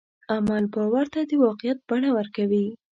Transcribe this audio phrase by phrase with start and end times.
[0.33, 2.65] عمل باور ته د واقعیت بڼه ورکوي.